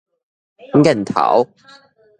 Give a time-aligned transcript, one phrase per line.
[0.73, 1.47] 癮頭